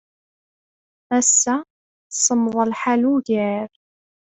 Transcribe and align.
Ass-a, 1.17 1.55
semmeḍ 2.23 2.55
lḥal 2.71 3.01
ugar. 3.13 3.69